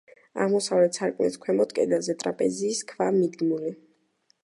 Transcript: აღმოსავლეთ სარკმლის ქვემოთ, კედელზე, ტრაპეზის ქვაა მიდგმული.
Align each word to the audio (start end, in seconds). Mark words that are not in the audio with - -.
აღმოსავლეთ 0.45 0.97
სარკმლის 0.99 1.37
ქვემოთ, 1.45 1.77
კედელზე, 1.81 2.17
ტრაპეზის 2.25 2.83
ქვაა 2.93 3.17
მიდგმული. 3.23 3.79